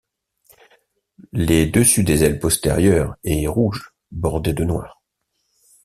[1.31, 5.03] Les dessus des ailes postérieures est rouge bordé de noir.